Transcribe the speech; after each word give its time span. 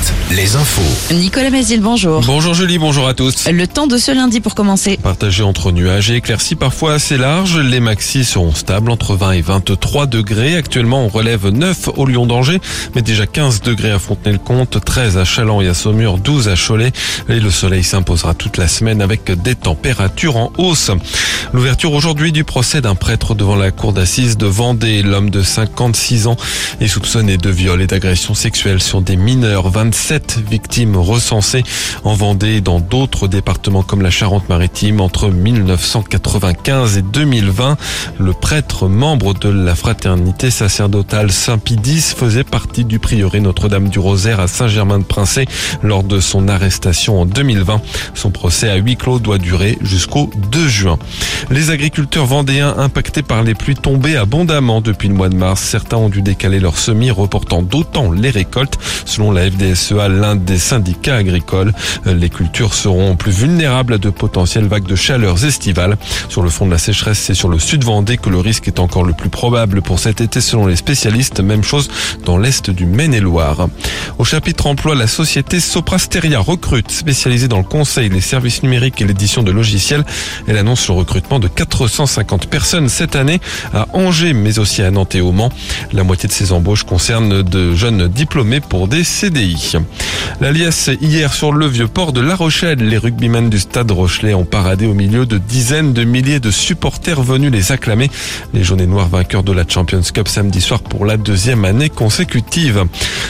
Alouette, 0.00 0.12
les 0.30 0.56
infos. 0.56 1.14
Nicolas 1.14 1.50
Mézil, 1.50 1.80
bonjour. 1.80 2.22
Bonjour 2.22 2.54
Julie, 2.54 2.78
bonjour 2.78 3.06
à 3.06 3.14
tous. 3.14 3.48
Le 3.50 3.66
temps 3.66 3.86
de 3.86 3.98
ce 3.98 4.12
lundi 4.12 4.40
pour 4.40 4.54
commencer. 4.54 4.98
Partagé 5.02 5.42
entre 5.42 5.72
nuages 5.72 6.10
et 6.10 6.16
éclaircies 6.16 6.54
parfois 6.54 6.94
assez 6.94 7.16
larges, 7.16 7.58
les 7.58 7.80
maxis 7.80 8.24
seront 8.24 8.54
stables 8.54 8.90
entre 8.90 9.14
20 9.14 9.32
et 9.32 9.40
23 9.42 10.06
degrés. 10.06 10.56
Actuellement, 10.56 11.04
on 11.04 11.08
relève 11.08 11.48
9 11.48 11.90
au 11.96 12.06
Lyon 12.06 12.26
d'Angers, 12.26 12.60
mais 12.94 13.02
déjà 13.02 13.26
15 13.26 13.62
degrés 13.62 13.90
à 13.90 13.98
Fontenay-le-Comte, 13.98 14.82
13 14.84 15.18
à 15.18 15.24
Chaland 15.24 15.60
et 15.60 15.68
à 15.68 15.74
Saumur, 15.74 16.18
12 16.18 16.48
à 16.48 16.54
Cholet. 16.54 16.92
Et 17.28 17.40
le 17.40 17.50
soleil 17.50 17.84
s'imposera 17.84 18.34
toute 18.34 18.56
la 18.56 18.68
semaine 18.68 19.02
avec 19.02 19.30
des 19.42 19.54
températures 19.54 20.36
en 20.36 20.52
hausse. 20.58 20.90
L'ouverture 21.52 21.92
aujourd'hui 21.94 22.30
du 22.30 22.44
procès 22.44 22.80
d'un 22.80 22.94
prêtre 22.94 23.34
devant 23.34 23.56
la 23.56 23.72
cour 23.72 23.92
d'assises 23.92 24.36
de 24.36 24.46
Vendée. 24.46 25.02
L'homme 25.02 25.30
de 25.30 25.42
56 25.42 26.28
ans 26.28 26.36
est 26.80 26.86
soupçonné 26.86 27.38
de 27.38 27.50
viol 27.50 27.82
et 27.82 27.88
d'agression 27.88 28.34
sexuelle 28.34 28.80
sur 28.80 29.02
des 29.02 29.16
mineurs. 29.16 29.68
27 29.68 30.38
victimes 30.48 30.96
recensées 30.96 31.64
en 32.04 32.14
Vendée 32.14 32.56
et 32.56 32.60
dans 32.60 32.78
d'autres 32.78 33.26
départements 33.26 33.82
comme 33.82 34.00
la 34.00 34.10
Charente-Maritime 34.10 35.00
entre 35.00 35.28
1995 35.28 36.98
et 36.98 37.02
2020. 37.02 37.76
Le 38.20 38.32
prêtre 38.32 38.86
membre 38.86 39.34
de 39.34 39.48
la 39.48 39.74
fraternité 39.74 40.52
sacerdotale 40.52 41.32
Saint-Pidis 41.32 42.14
faisait 42.16 42.44
partie 42.44 42.84
du 42.84 43.00
prieuré 43.00 43.40
Notre-Dame 43.40 43.88
du 43.88 43.98
Rosaire 43.98 44.38
à 44.38 44.46
Saint-Germain-de-Princé 44.46 45.46
lors 45.82 46.04
de 46.04 46.20
son 46.20 46.46
arrestation 46.46 47.20
en 47.20 47.26
2020. 47.26 47.82
Son 48.14 48.30
procès 48.30 48.70
à 48.70 48.76
huis 48.76 48.96
clos 48.96 49.18
doit 49.18 49.38
durer 49.38 49.78
jusqu'au 49.82 50.30
2 50.52 50.68
juin. 50.68 50.98
Les 51.48 51.70
agriculteurs 51.70 52.26
vendéens 52.26 52.74
impactés 52.76 53.22
par 53.22 53.42
les 53.42 53.54
pluies 53.54 53.74
tombées 53.74 54.16
abondamment 54.16 54.80
depuis 54.80 55.08
le 55.08 55.14
mois 55.14 55.28
de 55.28 55.36
mars. 55.36 55.62
Certains 55.62 55.96
ont 55.96 56.08
dû 56.08 56.22
décaler 56.22 56.60
leurs 56.60 56.78
semis, 56.78 57.10
reportant 57.10 57.62
d'autant 57.62 58.12
les 58.12 58.30
récoltes. 58.30 58.78
Selon 59.06 59.32
la 59.32 59.50
FDSEA, 59.50 60.08
l'un 60.08 60.36
des 60.36 60.58
syndicats 60.58 61.16
agricoles, 61.16 61.72
les 62.04 62.30
cultures 62.30 62.74
seront 62.74 63.16
plus 63.16 63.32
vulnérables 63.32 63.94
à 63.94 63.98
de 63.98 64.10
potentielles 64.10 64.66
vagues 64.66 64.86
de 64.86 64.94
chaleur 64.94 65.44
estivales. 65.44 65.96
Sur 66.28 66.42
le 66.42 66.50
fond 66.50 66.66
de 66.66 66.70
la 66.70 66.78
sécheresse, 66.78 67.18
c'est 67.18 67.34
sur 67.34 67.48
le 67.48 67.58
sud 67.58 67.84
Vendée 67.84 68.18
que 68.18 68.28
le 68.28 68.38
risque 68.38 68.68
est 68.68 68.78
encore 68.78 69.04
le 69.04 69.14
plus 69.14 69.30
probable 69.30 69.80
pour 69.80 69.98
cet 69.98 70.20
été 70.20 70.40
selon 70.40 70.66
les 70.66 70.76
spécialistes. 70.76 71.40
Même 71.40 71.64
chose 71.64 71.88
dans 72.24 72.36
l'est 72.36 72.70
du 72.70 72.84
Maine-et-Loire. 72.84 73.68
Au 74.18 74.24
chapitre 74.24 74.66
emploi, 74.66 74.94
la 74.94 75.06
société 75.06 75.60
Soprasteria 75.60 76.40
recrute, 76.40 76.90
spécialisée 76.90 77.48
dans 77.48 77.58
le 77.58 77.64
conseil, 77.64 78.08
les 78.08 78.20
services 78.20 78.62
numériques 78.62 79.00
et 79.00 79.06
l'édition 79.06 79.42
de 79.42 79.50
logiciels. 79.50 80.04
Elle 80.46 80.58
annonce 80.58 80.86
le 80.88 80.94
recrutement 80.94 81.29
de 81.38 81.48
450 81.48 82.46
personnes 82.46 82.88
cette 82.88 83.16
année 83.16 83.40
à 83.72 83.86
Angers, 83.92 84.32
mais 84.32 84.58
aussi 84.58 84.82
à 84.82 84.90
Nantes 84.90 85.14
et 85.14 85.20
au 85.20 85.32
Mans. 85.32 85.50
La 85.92 86.02
moitié 86.02 86.28
de 86.28 86.32
ces 86.32 86.52
embauches 86.52 86.84
concernent 86.84 87.42
de 87.42 87.74
jeunes 87.74 88.08
diplômés 88.08 88.60
pour 88.60 88.88
des 88.88 89.04
CDI. 89.04 89.76
La 90.40 90.50
hier 90.50 91.32
sur 91.32 91.52
le 91.52 91.66
vieux 91.66 91.88
port 91.88 92.12
de 92.12 92.20
La 92.20 92.34
Rochelle. 92.34 92.78
Les 92.78 92.98
rugbymen 92.98 93.48
du 93.48 93.58
stade 93.58 93.90
Rochelet 93.90 94.34
ont 94.34 94.44
paradé 94.44 94.86
au 94.86 94.94
milieu 94.94 95.26
de 95.26 95.38
dizaines 95.38 95.92
de 95.92 96.04
milliers 96.04 96.40
de 96.40 96.50
supporters 96.50 97.22
venus 97.22 97.52
les 97.52 97.72
acclamer. 97.72 98.10
Les 98.52 98.64
jaunes 98.64 98.80
et 98.80 98.86
noirs 98.86 99.08
vainqueurs 99.08 99.42
de 99.42 99.52
la 99.52 99.64
Champions 99.66 100.02
Cup 100.12 100.28
samedi 100.28 100.60
soir 100.60 100.80
pour 100.80 101.06
la 101.06 101.16
deuxième 101.16 101.64
année 101.64 101.88
consécutive. 101.88 102.84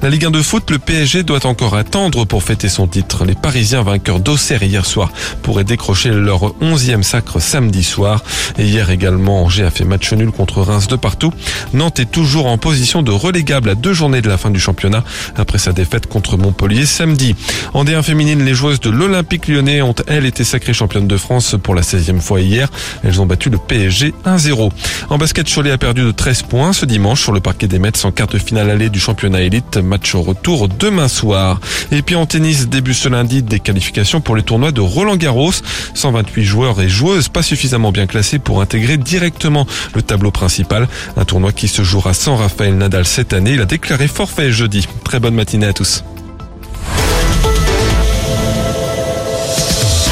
La 0.00 0.10
Ligue 0.10 0.26
1 0.26 0.30
de 0.30 0.42
foot, 0.42 0.70
le 0.70 0.78
PSG 0.78 1.22
doit 1.22 1.46
encore 1.46 1.76
attendre 1.76 2.24
pour 2.24 2.42
fêter 2.42 2.68
son 2.68 2.86
titre. 2.86 3.24
Les 3.24 3.34
Parisiens 3.34 3.82
vainqueurs 3.82 4.20
d'Auxerre 4.20 4.62
hier 4.62 4.86
soir 4.86 5.12
pourraient 5.42 5.64
décrocher 5.64 6.10
leur 6.10 6.54
onzième 6.62 7.02
sacre 7.02 7.40
samedi 7.40 7.81
soir. 7.82 8.22
Et 8.58 8.64
hier 8.64 8.90
également, 8.90 9.44
Angers 9.44 9.64
a 9.64 9.70
fait 9.70 9.84
match 9.84 10.12
nul 10.12 10.30
contre 10.30 10.62
Reims 10.62 10.88
de 10.88 10.96
partout. 10.96 11.32
Nantes 11.74 12.00
est 12.00 12.10
toujours 12.10 12.46
en 12.46 12.58
position 12.58 13.02
de 13.02 13.10
relégable 13.10 13.70
à 13.70 13.74
deux 13.74 13.92
journées 13.92 14.22
de 14.22 14.28
la 14.28 14.38
fin 14.38 14.50
du 14.50 14.60
championnat 14.60 15.04
après 15.36 15.58
sa 15.58 15.72
défaite 15.72 16.06
contre 16.06 16.36
Montpellier 16.36 16.86
samedi. 16.86 17.34
En 17.74 17.84
D1 17.84 18.02
féminine, 18.02 18.44
les 18.44 18.54
joueuses 18.54 18.80
de 18.80 18.90
l'Olympique 18.90 19.48
lyonnais 19.48 19.82
ont, 19.82 19.94
elles, 20.06 20.26
été 20.26 20.44
sacrées 20.44 20.74
championnes 20.74 21.08
de 21.08 21.16
France 21.16 21.56
pour 21.62 21.74
la 21.74 21.82
16e 21.82 22.20
fois 22.20 22.40
hier. 22.40 22.68
Elles 23.04 23.20
ont 23.20 23.26
battu 23.26 23.50
le 23.50 23.58
PSG 23.58 24.14
1-0. 24.24 24.70
En 25.10 25.18
basket, 25.18 25.52
Cholet 25.52 25.70
a 25.70 25.78
perdu 25.78 26.02
de 26.02 26.10
13 26.10 26.42
points 26.42 26.72
ce 26.72 26.86
dimanche 26.86 27.22
sur 27.22 27.32
le 27.32 27.40
parquet 27.40 27.68
des 27.68 27.78
Mets 27.78 28.04
en 28.04 28.12
quart 28.12 28.28
de 28.28 28.38
finale 28.38 28.70
allée 28.70 28.90
du 28.90 29.00
championnat 29.00 29.42
élite. 29.42 29.76
Match 29.78 30.14
au 30.14 30.22
retour 30.22 30.68
demain 30.68 31.08
soir. 31.08 31.60
Et 31.90 32.02
puis 32.02 32.14
en 32.14 32.26
tennis, 32.26 32.68
début 32.68 32.94
ce 32.94 33.08
lundi 33.08 33.42
des 33.42 33.60
qualifications 33.60 34.20
pour 34.20 34.36
les 34.36 34.42
tournois 34.42 34.72
de 34.72 34.80
Roland 34.80 35.16
Garros. 35.16 35.52
128 35.94 36.44
joueurs 36.44 36.80
et 36.80 36.88
joueuses 36.88 37.28
pas 37.28 37.42
suffisamment 37.42 37.71
bien 37.78 38.06
classés 38.06 38.38
pour 38.38 38.60
intégrer 38.60 38.96
directement 38.98 39.66
le 39.94 40.02
tableau 40.02 40.30
principal. 40.30 40.88
Un 41.16 41.24
tournoi 41.24 41.52
qui 41.52 41.68
se 41.68 41.82
jouera 41.82 42.14
sans 42.14 42.36
Raphaël 42.36 42.76
Nadal 42.76 43.06
cette 43.06 43.32
année. 43.32 43.52
Il 43.54 43.60
a 43.60 43.64
déclaré 43.64 44.08
forfait 44.08 44.52
jeudi. 44.52 44.86
Très 45.04 45.20
bonne 45.20 45.34
matinée 45.34 45.66
à 45.66 45.72
tous. 45.72 46.04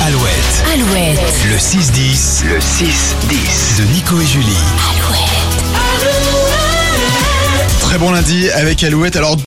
Alouette, 0.07 0.65
Alouette, 0.73 1.21
le 1.49 1.57
6-10, 1.57 2.45
le 2.49 2.59
6-10 2.59 3.79
de 3.79 3.85
Nico 3.93 4.21
et 4.21 4.27
Julie. 4.27 4.47
Alouette. 4.91 5.41
Très 7.81 7.99
bon 7.99 8.13
lundi 8.13 8.49
avec 8.51 8.85
Alouette. 8.85 9.17
Alors 9.17 9.37